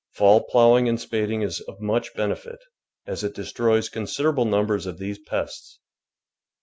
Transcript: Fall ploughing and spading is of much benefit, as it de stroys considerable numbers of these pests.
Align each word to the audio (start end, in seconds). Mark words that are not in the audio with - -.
Fall 0.15 0.45
ploughing 0.47 0.89
and 0.89 0.99
spading 0.99 1.43
is 1.43 1.59
of 1.61 1.79
much 1.79 2.15
benefit, 2.15 2.57
as 3.05 3.23
it 3.23 3.35
de 3.35 3.43
stroys 3.43 3.87
considerable 3.91 4.45
numbers 4.45 4.87
of 4.87 4.97
these 4.97 5.19
pests. 5.19 5.79